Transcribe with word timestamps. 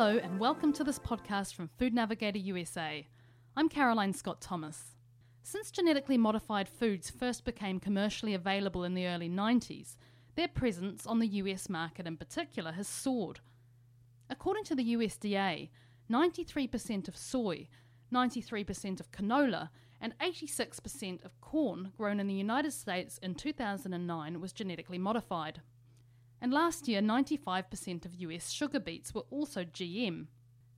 Hello, 0.00 0.16
and 0.16 0.38
welcome 0.38 0.72
to 0.74 0.84
this 0.84 1.00
podcast 1.00 1.54
from 1.54 1.70
Food 1.76 1.92
Navigator 1.92 2.38
USA. 2.38 3.08
I'm 3.56 3.68
Caroline 3.68 4.12
Scott 4.12 4.40
Thomas. 4.40 4.94
Since 5.42 5.72
genetically 5.72 6.16
modified 6.16 6.68
foods 6.68 7.10
first 7.10 7.44
became 7.44 7.80
commercially 7.80 8.32
available 8.32 8.84
in 8.84 8.94
the 8.94 9.08
early 9.08 9.28
90s, 9.28 9.96
their 10.36 10.46
presence 10.46 11.04
on 11.04 11.18
the 11.18 11.26
US 11.26 11.68
market 11.68 12.06
in 12.06 12.16
particular 12.16 12.70
has 12.70 12.86
soared. 12.86 13.40
According 14.30 14.62
to 14.66 14.76
the 14.76 14.94
USDA, 14.94 15.68
93% 16.08 17.08
of 17.08 17.16
soy, 17.16 17.66
93% 18.14 19.00
of 19.00 19.10
canola, 19.10 19.70
and 20.00 20.16
86% 20.20 21.24
of 21.24 21.40
corn 21.40 21.90
grown 21.98 22.20
in 22.20 22.28
the 22.28 22.34
United 22.34 22.72
States 22.72 23.18
in 23.20 23.34
2009 23.34 24.40
was 24.40 24.52
genetically 24.52 24.98
modified. 24.98 25.60
And 26.40 26.52
last 26.52 26.86
year, 26.86 27.00
95% 27.00 28.04
of 28.04 28.14
US 28.14 28.50
sugar 28.50 28.80
beets 28.80 29.14
were 29.14 29.24
also 29.30 29.64
GM. 29.64 30.26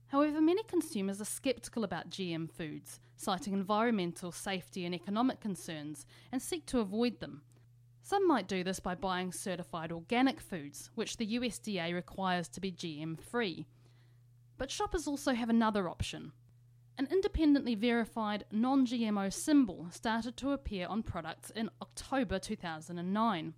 However, 0.07 0.41
many 0.41 0.63
consumers 0.63 1.21
are 1.21 1.25
sceptical 1.25 1.83
about 1.83 2.09
GM 2.09 2.51
foods, 2.51 2.99
citing 3.15 3.53
environmental, 3.53 4.31
safety, 4.31 4.85
and 4.85 4.93
economic 4.93 5.39
concerns, 5.39 6.05
and 6.31 6.41
seek 6.41 6.65
to 6.65 6.79
avoid 6.79 7.19
them. 7.19 7.43
Some 8.01 8.27
might 8.27 8.47
do 8.47 8.63
this 8.63 8.79
by 8.79 8.95
buying 8.95 9.31
certified 9.31 9.91
organic 9.91 10.41
foods, 10.41 10.89
which 10.95 11.17
the 11.17 11.39
USDA 11.39 11.93
requires 11.93 12.49
to 12.49 12.59
be 12.59 12.71
GM 12.71 13.19
free. 13.19 13.67
But 14.57 14.71
shoppers 14.71 15.07
also 15.07 15.33
have 15.33 15.49
another 15.49 15.87
option. 15.87 16.33
An 16.97 17.07
independently 17.09 17.75
verified 17.75 18.45
non 18.51 18.85
GMO 18.85 19.31
symbol 19.31 19.87
started 19.91 20.35
to 20.37 20.51
appear 20.51 20.87
on 20.87 21.03
products 21.03 21.51
in 21.51 21.69
October 21.81 22.37
2009. 22.37 23.53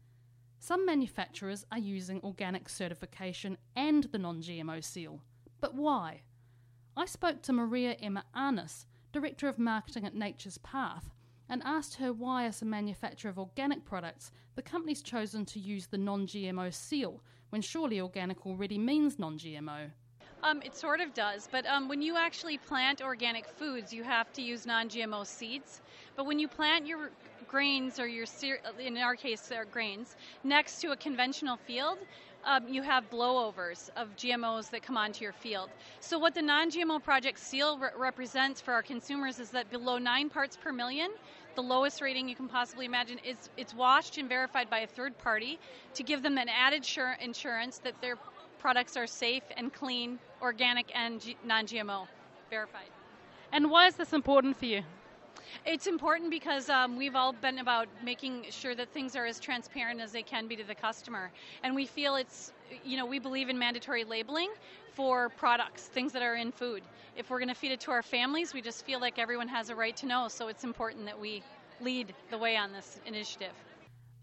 Some 0.65 0.85
manufacturers 0.85 1.65
are 1.73 1.77
using 1.77 2.21
organic 2.23 2.69
certification 2.69 3.57
and 3.75 4.05
the 4.05 4.17
non 4.17 4.41
GMO 4.41 4.81
seal. 4.81 5.19
But 5.59 5.75
why? 5.75 6.21
I 6.95 7.05
spoke 7.05 7.41
to 7.41 7.51
Maria 7.51 7.97
Emma 7.99 8.23
Arness, 8.33 8.85
Director 9.11 9.49
of 9.49 9.59
Marketing 9.59 10.05
at 10.05 10.15
Nature's 10.15 10.59
Path, 10.59 11.11
and 11.49 11.61
asked 11.65 11.95
her 11.95 12.13
why, 12.13 12.45
as 12.45 12.61
a 12.61 12.65
manufacturer 12.65 13.29
of 13.29 13.37
organic 13.37 13.83
products, 13.83 14.31
the 14.55 14.61
company's 14.61 15.01
chosen 15.01 15.43
to 15.47 15.59
use 15.59 15.87
the 15.87 15.97
non 15.97 16.25
GMO 16.27 16.73
seal 16.73 17.21
when 17.49 17.61
surely 17.61 17.99
organic 17.99 18.45
already 18.45 18.77
means 18.77 19.19
non 19.19 19.37
GMO. 19.37 19.91
Um, 20.43 20.61
it 20.61 20.75
sort 20.75 20.99
of 20.99 21.13
does, 21.13 21.47
but 21.49 21.65
um, 21.65 21.87
when 21.87 22.01
you 22.01 22.17
actually 22.17 22.57
plant 22.57 23.01
organic 23.01 23.47
foods, 23.47 23.93
you 23.93 24.03
have 24.03 24.33
to 24.33 24.41
use 24.41 24.65
non-GMO 24.65 25.25
seeds. 25.25 25.79
But 26.15 26.25
when 26.25 26.39
you 26.39 26.47
plant 26.47 26.85
your 26.85 27.11
grains 27.47 27.99
or 27.99 28.07
your, 28.07 28.25
in 28.79 28.97
our 28.97 29.15
case, 29.15 29.51
our 29.51 29.65
grains, 29.65 30.15
next 30.43 30.79
to 30.81 30.91
a 30.91 30.95
conventional 30.95 31.57
field, 31.57 31.97
um, 32.45 32.67
you 32.67 32.81
have 32.81 33.09
blowovers 33.09 33.89
of 33.95 34.15
GMOs 34.15 34.69
that 34.71 34.83
come 34.83 34.97
onto 34.97 35.23
your 35.23 35.33
field. 35.33 35.69
So 36.01 36.19
what 36.19 36.35
the 36.35 36.41
non-GMO 36.41 37.01
project 37.01 37.39
seal 37.39 37.77
re- 37.77 37.89
represents 37.97 38.59
for 38.59 38.73
our 38.73 38.83
consumers 38.83 39.39
is 39.39 39.49
that 39.51 39.69
below 39.71 39.97
nine 39.97 40.29
parts 40.29 40.57
per 40.57 40.71
million, 40.71 41.11
the 41.55 41.61
lowest 41.61 42.01
rating 42.01 42.27
you 42.27 42.35
can 42.35 42.47
possibly 42.49 42.85
imagine 42.85 43.19
is 43.19 43.49
it's 43.57 43.73
washed 43.73 44.17
and 44.17 44.27
verified 44.27 44.69
by 44.69 44.79
a 44.79 44.87
third 44.87 45.17
party 45.19 45.59
to 45.93 46.03
give 46.03 46.21
them 46.21 46.37
an 46.37 46.49
added 46.49 46.85
insurance 47.21 47.77
that 47.79 47.93
their 48.01 48.17
products 48.59 48.97
are 48.97 49.07
safe 49.07 49.43
and 49.55 49.71
clean, 49.71 50.19
organic 50.41 50.91
and 50.95 51.21
G- 51.21 51.37
non-GMO, 51.45 52.07
verified. 52.49 52.89
And 53.51 53.69
why 53.69 53.87
is 53.87 53.95
this 53.95 54.13
important 54.13 54.57
for 54.57 54.65
you? 54.65 54.83
It's 55.65 55.87
important 55.87 56.29
because 56.29 56.69
um, 56.69 56.97
we've 56.97 57.15
all 57.15 57.33
been 57.33 57.59
about 57.59 57.87
making 58.03 58.45
sure 58.49 58.75
that 58.75 58.89
things 58.89 59.15
are 59.15 59.25
as 59.25 59.39
transparent 59.39 60.01
as 60.01 60.11
they 60.11 60.23
can 60.23 60.47
be 60.47 60.55
to 60.55 60.63
the 60.63 60.75
customer. 60.75 61.31
And 61.63 61.73
we 61.73 61.85
feel 61.85 62.15
it's, 62.15 62.51
you 62.83 62.97
know, 62.97 63.05
we 63.05 63.19
believe 63.19 63.49
in 63.49 63.57
mandatory 63.57 64.03
labeling 64.03 64.49
for 64.93 65.29
products, 65.29 65.83
things 65.83 66.11
that 66.13 66.21
are 66.21 66.35
in 66.35 66.51
food. 66.51 66.83
If 67.15 67.29
we're 67.29 67.39
going 67.39 67.49
to 67.49 67.55
feed 67.55 67.71
it 67.71 67.79
to 67.81 67.91
our 67.91 68.01
families, 68.01 68.53
we 68.53 68.61
just 68.61 68.85
feel 68.85 68.99
like 68.99 69.19
everyone 69.19 69.47
has 69.47 69.69
a 69.69 69.75
right 69.75 69.95
to 69.97 70.05
know. 70.05 70.27
So 70.27 70.47
it's 70.47 70.63
important 70.63 71.05
that 71.05 71.19
we 71.19 71.43
lead 71.79 72.13
the 72.29 72.37
way 72.37 72.55
on 72.57 72.71
this 72.71 72.99
initiative. 73.05 73.53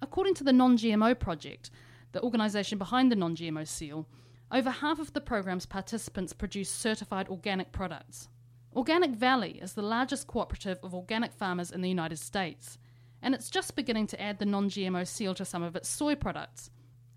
According 0.03 0.34
to 0.34 0.44
the 0.44 0.53
Non 0.53 0.76
GMO 0.76 1.19
Project, 1.19 1.70
the 2.12 2.22
organisation 2.22 2.78
behind 2.78 3.10
the 3.10 3.16
Non 3.16 3.37
GMO 3.37 3.66
seal, 3.66 4.06
over 4.53 4.70
half 4.70 4.99
of 4.99 5.12
the 5.12 5.20
program's 5.20 5.66
participants 5.66 6.32
produce 6.32 6.70
certified 6.70 7.28
organic 7.28 7.70
products. 7.70 8.28
Organic 8.75 9.10
Valley 9.10 9.58
is 9.60 9.72
the 9.72 9.82
largest 9.82 10.28
cooperative 10.28 10.78
of 10.84 10.94
organic 10.94 11.32
farmers 11.32 11.72
in 11.72 11.81
the 11.81 11.88
United 11.88 12.19
States, 12.19 12.78
and 13.20 13.34
it's 13.34 13.50
just 13.50 13.75
beginning 13.75 14.06
to 14.06 14.22
add 14.22 14.38
the 14.38 14.47
non 14.47 14.70
GMO 14.70 15.04
seal 15.06 15.34
to 15.34 15.44
some 15.44 15.64
of 15.64 15.75
its 15.75 15.88
soy 15.88 16.14
products. 16.14 16.70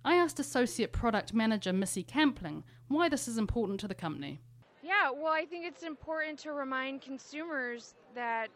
I 0.03 0.15
asked 0.15 0.39
Associate 0.39 0.91
Product 0.91 1.31
Manager 1.31 1.71
Missy 1.71 2.01
Campling 2.01 2.63
why 2.87 3.07
this 3.07 3.27
is 3.27 3.37
important 3.37 3.79
to 3.81 3.87
the 3.87 3.93
company. 3.93 4.41
Yeah, 4.81 5.11
well, 5.11 5.31
I 5.31 5.45
think 5.45 5.65
it's 5.65 5.83
important 5.83 6.39
to 6.39 6.53
remind 6.53 7.01
consumers 7.01 7.93
that 8.15 8.49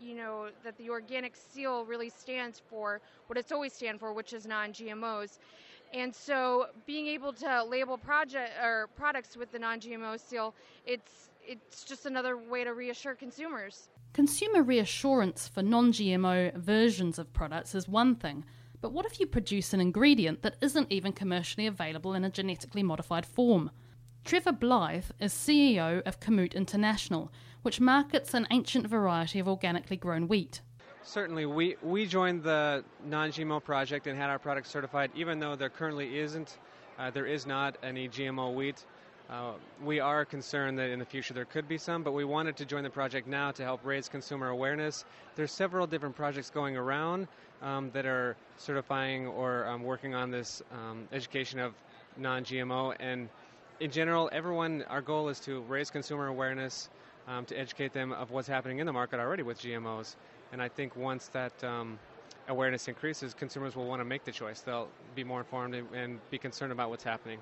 you 0.00 0.16
know 0.16 0.48
that 0.64 0.76
the 0.76 0.90
organic 0.90 1.36
seal 1.36 1.84
really 1.84 2.10
stands 2.10 2.60
for 2.68 3.00
what 3.28 3.38
it's 3.38 3.52
always 3.52 3.72
stand 3.72 4.00
for, 4.00 4.12
which 4.12 4.32
is 4.32 4.44
non-GMOs. 4.44 5.38
And 5.94 6.14
so, 6.14 6.66
being 6.86 7.06
able 7.06 7.32
to 7.34 7.64
label 7.64 7.96
project 7.96 8.52
or 8.62 8.88
products 8.96 9.36
with 9.36 9.52
the 9.52 9.58
non-GMO 9.58 10.18
seal, 10.18 10.54
it's 10.84 11.30
it's 11.50 11.82
just 11.82 12.06
another 12.06 12.36
way 12.36 12.62
to 12.62 12.72
reassure 12.72 13.16
consumers. 13.16 13.88
Consumer 14.12 14.62
reassurance 14.62 15.48
for 15.48 15.62
non-GMO 15.64 16.54
versions 16.54 17.18
of 17.18 17.32
products 17.32 17.74
is 17.74 17.88
one 17.88 18.14
thing, 18.14 18.44
but 18.80 18.92
what 18.92 19.04
if 19.04 19.18
you 19.18 19.26
produce 19.26 19.74
an 19.74 19.80
ingredient 19.80 20.42
that 20.42 20.56
isn't 20.60 20.92
even 20.92 21.12
commercially 21.12 21.66
available 21.66 22.14
in 22.14 22.24
a 22.24 22.30
genetically 22.30 22.84
modified 22.84 23.26
form? 23.26 23.72
Trevor 24.24 24.52
Blythe 24.52 25.10
is 25.18 25.34
CEO 25.34 26.02
of 26.06 26.20
Kamut 26.20 26.54
International, 26.54 27.32
which 27.62 27.80
markets 27.80 28.32
an 28.32 28.46
ancient 28.52 28.86
variety 28.86 29.40
of 29.40 29.48
organically 29.48 29.96
grown 29.96 30.28
wheat. 30.28 30.60
Certainly, 31.02 31.46
we, 31.46 31.76
we 31.82 32.06
joined 32.06 32.44
the 32.44 32.84
non-GMO 33.06 33.64
project 33.64 34.06
and 34.06 34.16
had 34.16 34.30
our 34.30 34.38
product 34.38 34.68
certified, 34.68 35.10
even 35.16 35.40
though 35.40 35.56
there 35.56 35.70
currently 35.70 36.18
isn't, 36.18 36.58
uh, 36.98 37.10
there 37.10 37.26
is 37.26 37.44
not 37.44 37.76
any 37.82 38.08
GMO 38.08 38.54
wheat. 38.54 38.84
Uh, 39.30 39.52
we 39.84 40.00
are 40.00 40.24
concerned 40.24 40.76
that 40.76 40.90
in 40.90 40.98
the 40.98 41.04
future 41.04 41.32
there 41.32 41.44
could 41.44 41.68
be 41.68 41.78
some, 41.78 42.02
but 42.02 42.10
we 42.10 42.24
wanted 42.24 42.56
to 42.56 42.64
join 42.64 42.82
the 42.82 42.90
project 42.90 43.28
now 43.28 43.52
to 43.52 43.62
help 43.62 43.80
raise 43.84 44.08
consumer 44.08 44.48
awareness. 44.48 45.04
There's 45.36 45.52
several 45.52 45.86
different 45.86 46.16
projects 46.16 46.50
going 46.50 46.76
around 46.76 47.28
um, 47.62 47.92
that 47.92 48.06
are 48.06 48.36
certifying 48.56 49.28
or 49.28 49.68
um, 49.68 49.84
working 49.84 50.16
on 50.16 50.32
this 50.32 50.62
um, 50.72 51.06
education 51.12 51.60
of 51.60 51.74
non-GMO, 52.16 52.96
and 52.98 53.28
in 53.78 53.92
general, 53.92 54.28
everyone, 54.32 54.84
our 54.90 55.00
goal 55.00 55.28
is 55.28 55.38
to 55.40 55.60
raise 55.62 55.90
consumer 55.90 56.26
awareness, 56.26 56.88
um, 57.28 57.44
to 57.46 57.56
educate 57.56 57.92
them 57.92 58.12
of 58.12 58.32
what's 58.32 58.48
happening 58.48 58.80
in 58.80 58.86
the 58.86 58.92
market 58.92 59.20
already 59.20 59.44
with 59.44 59.62
GMOs. 59.62 60.16
And 60.52 60.60
I 60.60 60.68
think 60.68 60.96
once 60.96 61.28
that 61.28 61.62
um, 61.62 62.00
awareness 62.48 62.88
increases, 62.88 63.32
consumers 63.32 63.76
will 63.76 63.86
want 63.86 64.00
to 64.00 64.04
make 64.04 64.24
the 64.24 64.32
choice. 64.32 64.60
They'll 64.60 64.88
be 65.14 65.22
more 65.22 65.38
informed 65.38 65.76
and 65.94 66.18
be 66.30 66.38
concerned 66.38 66.72
about 66.72 66.90
what's 66.90 67.04
happening. 67.04 67.38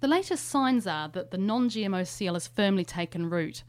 The 0.00 0.08
latest 0.08 0.48
signs 0.48 0.86
are 0.86 1.08
that 1.08 1.30
the 1.30 1.38
non 1.38 1.70
GMO 1.70 2.06
seal 2.06 2.34
has 2.34 2.46
firmly 2.46 2.84
taken 2.84 3.30
root. 3.30 3.64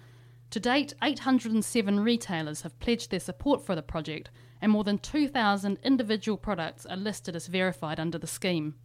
To 0.50 0.60
date, 0.60 0.94
807 1.02 2.00
retailers 2.02 2.62
have 2.62 2.80
pledged 2.80 3.12
their 3.12 3.20
support 3.20 3.66
for 3.66 3.76
the 3.76 3.82
project, 3.82 4.30
and 4.62 4.72
more 4.72 4.84
than 4.84 4.98
2,000 4.98 5.80
individual 5.84 6.38
products 6.38 6.86
are 6.86 6.98
listed 6.98 7.36
as 7.36 7.48
verified 7.48 8.00
under 8.00 8.18
the 8.18 8.28
scheme. 8.28 8.76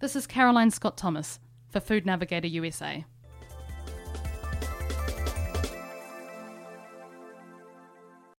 This 0.00 0.16
is 0.16 0.26
Caroline 0.26 0.70
Scott 0.70 0.96
Thomas 0.96 1.38
for 1.68 1.80
Food 1.80 2.04
Navigator 2.04 2.48
USA. 2.48 3.04